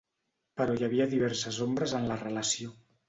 [0.61, 2.73] Però hi havia diverses ombres en la relació.